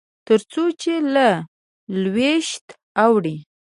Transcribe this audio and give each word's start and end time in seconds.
تر 0.27 0.39
څو 0.51 0.63
چې 0.81 0.93
له 1.15 1.27
لوېشته 2.01 2.73
اوړي. 3.05 3.37